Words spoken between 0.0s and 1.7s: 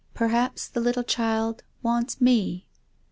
"Per haps the little child